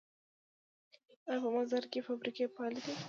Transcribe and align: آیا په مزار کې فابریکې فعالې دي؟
آیا 1.29 1.39
په 1.43 1.49
مزار 1.55 1.83
کې 1.91 2.05
فابریکې 2.07 2.45
فعالې 2.53 2.79
دي؟ 2.85 2.93